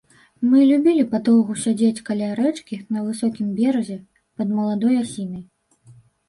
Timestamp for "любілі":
0.69-1.01